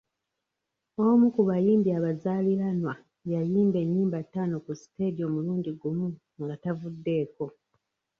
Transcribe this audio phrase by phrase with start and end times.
[1.05, 2.93] Omu ku bayimbi abazaaliranwa
[3.31, 6.07] yayimba ennyimba ttaano ku siteegi omulundi gumu
[6.43, 7.45] nga tavuddeeko.